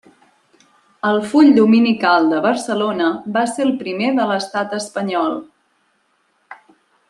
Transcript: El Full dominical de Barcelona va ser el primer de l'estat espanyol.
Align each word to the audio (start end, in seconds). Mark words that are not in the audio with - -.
El 1.09 1.19
Full 1.33 1.49
dominical 1.57 2.25
de 2.31 2.39
Barcelona 2.47 3.11
va 3.37 3.45
ser 3.53 3.67
el 3.69 3.77
primer 3.83 4.11
de 4.21 4.27
l'estat 4.33 4.77
espanyol. 4.81 5.41